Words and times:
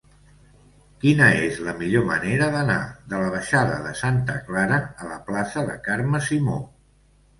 Quina 1.03 1.25
és 1.49 1.59
la 1.67 1.75
millor 1.81 2.07
manera 2.07 2.47
d'anar 2.57 2.79
de 3.13 3.19
la 3.25 3.29
baixada 3.35 3.77
de 3.89 3.93
Santa 4.03 4.39
Clara 4.49 4.81
a 5.05 5.11
la 5.15 5.23
plaça 5.29 5.65
de 5.69 5.77
Carme 5.89 6.27
Simó? 6.31 6.59